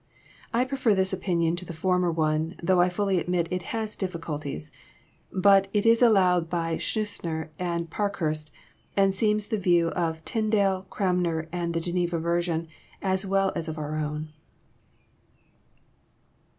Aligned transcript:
I 0.51 0.65
prefer 0.65 0.95
this 0.95 1.13
opinion 1.13 1.55
to 1.57 1.63
the 1.65 1.73
former 1.77 2.11
one, 2.11 2.55
though 2.63 2.81
I 2.81 2.89
fblly 2.89 3.19
admit 3.19 3.47
it 3.51 3.61
has 3.69 3.95
difficulties. 3.95 4.71
But 5.31 5.67
it 5.73 5.85
is 5.85 6.01
allowed 6.01 6.49
by 6.49 6.77
Schleusner 6.77 7.49
and 7.59 7.87
Parkhurst, 7.87 8.51
and 8.97 9.13
seems 9.13 9.45
the 9.49 9.59
view 9.59 9.89
of 9.89 10.25
Tyndall, 10.25 10.87
Cranmer, 10.89 11.47
and 11.51 11.71
Jie 11.75 11.81
Geneva 11.83 12.17
version, 12.17 12.67
as 12.99 13.27
well 13.27 13.51
as 13.55 13.67
of 13.67 13.77
our 13.77 13.95
own. 13.99 14.33